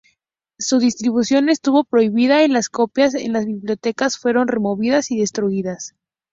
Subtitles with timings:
[0.57, 5.93] Su distribución estuvo prohibida y las copias en las bibliotecas fueron removidas y destruidas.